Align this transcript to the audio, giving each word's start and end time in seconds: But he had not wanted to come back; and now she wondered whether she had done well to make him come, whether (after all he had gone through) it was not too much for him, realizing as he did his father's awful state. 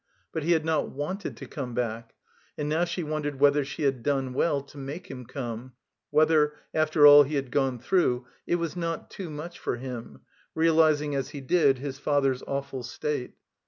But 0.31 0.41
he 0.41 0.53
had 0.53 0.65
not 0.65 0.89
wanted 0.89 1.37
to 1.37 1.45
come 1.45 1.75
back; 1.75 2.15
and 2.57 2.67
now 2.67 2.85
she 2.85 3.03
wondered 3.03 3.39
whether 3.39 3.63
she 3.63 3.83
had 3.83 4.01
done 4.01 4.33
well 4.33 4.61
to 4.61 4.79
make 4.79 5.11
him 5.11 5.27
come, 5.27 5.73
whether 6.09 6.55
(after 6.73 7.05
all 7.05 7.21
he 7.21 7.35
had 7.35 7.51
gone 7.51 7.77
through) 7.77 8.25
it 8.47 8.55
was 8.55 8.75
not 8.75 9.11
too 9.11 9.29
much 9.29 9.59
for 9.59 9.75
him, 9.75 10.21
realizing 10.55 11.13
as 11.13 11.29
he 11.29 11.39
did 11.41 11.77
his 11.77 11.99
father's 11.99 12.41
awful 12.47 12.81
state. 12.81 13.35